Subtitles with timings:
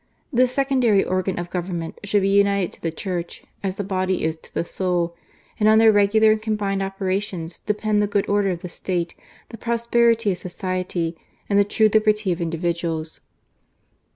[0.33, 4.35] This secondary organ of government should be united to the Church as the body is
[4.37, 5.15] to the soul,
[5.59, 9.13] and on their regular and combined operations depend the good order of the State,
[9.49, 11.15] the prosperity of society,
[11.47, 13.19] and the true liberty of individuals.